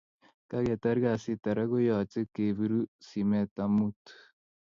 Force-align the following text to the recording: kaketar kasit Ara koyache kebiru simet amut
kaketar 0.49 0.97
kasit 1.03 1.41
Ara 1.51 1.63
koyache 1.71 2.21
kebiru 2.33 2.81
simet 3.07 3.53
amut 3.63 4.01